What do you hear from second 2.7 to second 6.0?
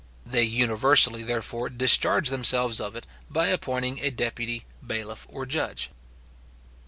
of it, by appointing a deputy, bailiff or judge.